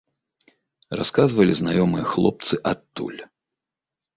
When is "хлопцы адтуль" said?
2.15-3.21